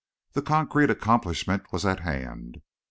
The 0.33 0.41
concrete 0.41 0.89
accomplishment 0.89 1.71
was 1.71 1.85
at 1.85 1.99
hand. 1.99 2.63